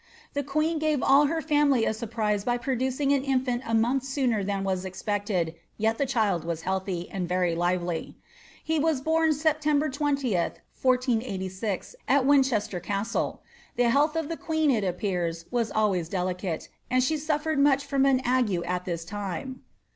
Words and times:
The 0.33 0.41
queen 0.41 0.79
gave 0.79 1.03
all 1.03 1.27
her 1.27 1.43
family 1.43 1.85
a 1.85 1.93
surprise 1.93 2.43
by 2.43 2.57
producing 2.57 3.11
her 3.11 3.19
ta£uit 3.19 3.61
a 3.63 3.75
miailh 3.75 4.01
sooner 4.03 4.43
than 4.43 4.63
was 4.63 4.83
ejpecied, 4.83 5.53
yet 5.77 5.99
the 5.99 6.07
child 6.07 6.43
was 6.43 6.63
healthy, 6.63 7.07
and 7.11 7.29
rery 7.29 7.55
lively. 7.55 8.15
lie 8.67 8.79
was 8.79 8.99
bom 8.99 9.31
September 9.31 9.89
20, 9.91 10.33
1 10.35 10.51
486, 10.73 11.95
at 12.07 12.25
Winchester 12.25 12.79
costle. 12.81 13.41
The 13.75 13.83
h^tli 13.91 14.23
oi 14.23 14.27
the 14.27 14.37
queen, 14.37 14.71
it 14.71 14.83
appears, 14.83 15.45
was 15.51 15.69
always 15.69 16.09
delicate, 16.09 16.69
and 16.89 17.03
she 17.03 17.15
suf 17.15 17.41
f.red 17.41 17.59
niuch 17.59 17.81
from 17.83 18.07
an 18.07 18.21
ague 18.25 18.51
at 18.65 18.85
this 18.85 19.05
time. 19.05 19.61